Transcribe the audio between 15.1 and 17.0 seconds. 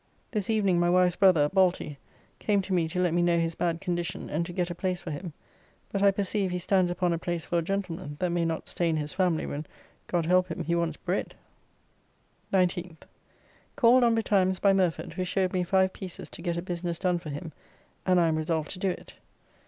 who showed me five pieces to get a business